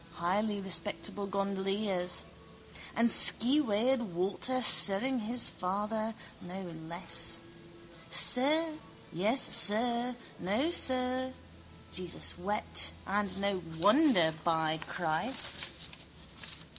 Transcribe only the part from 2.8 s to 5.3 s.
And skeweyed Walter sirring